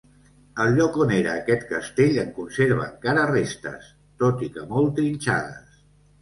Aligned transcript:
El 0.61 0.71
lloc 0.77 0.95
on 1.03 1.11
era 1.17 1.35
aquest 1.41 1.65
castell 1.71 2.17
en 2.21 2.31
conserva 2.37 2.87
encara 2.87 3.27
restes, 3.33 3.91
tot 4.25 4.43
i 4.49 4.51
que 4.57 4.65
molt 4.75 4.91
trinxades. 5.03 5.79